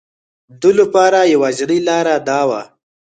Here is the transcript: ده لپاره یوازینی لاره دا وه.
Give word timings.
ده 0.61 0.69
لپاره 0.79 1.19
یوازینی 1.33 1.79
لاره 1.87 2.15
دا 2.27 2.41
وه. 2.49 2.61